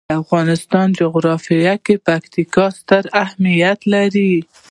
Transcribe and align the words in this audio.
د 0.09 0.11
افغانستان 0.23 0.87
جغرافیه 0.99 1.73
کې 1.85 1.95
پکتیکا 2.07 2.65
ستر 2.77 3.03
اهمیت 3.23 3.79
لري. 3.93 4.33